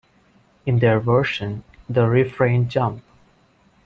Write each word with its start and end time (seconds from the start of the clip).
In 0.65 0.79
their 0.79 0.99
version, 0.99 1.63
the 1.87 2.07
refrain 2.07 2.67
Jump! 2.67 3.03